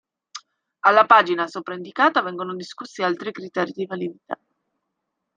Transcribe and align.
Alla 0.79 1.05
pagina 1.05 1.45
sopraindicata 1.45 2.23
vengono 2.23 2.55
discussi 2.55 3.03
altri 3.03 3.31
criteri 3.31 3.71
di 3.71 3.85
validità. 3.85 4.39